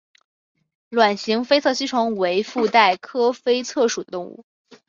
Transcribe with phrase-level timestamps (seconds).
[0.89, 4.43] 卵形菲策吸虫为腹袋科菲策属的动物。